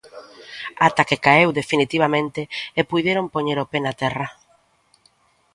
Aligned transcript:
Ata 0.87 1.07
que 1.09 1.21
caeu 1.25 1.49
definitivamente 1.61 2.41
e 2.79 2.81
puideron 2.89 3.31
poñer 3.33 3.57
o 3.63 3.69
pé 3.71 3.79
na 3.81 3.93
terra. 4.01 4.27